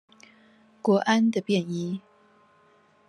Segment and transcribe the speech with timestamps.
[0.81, 2.01] 國安的便衣